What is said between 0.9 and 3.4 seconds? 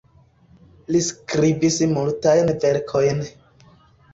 Li skribis multajn verkojn.